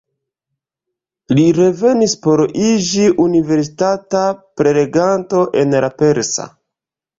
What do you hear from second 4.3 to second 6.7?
preleganto en la persa.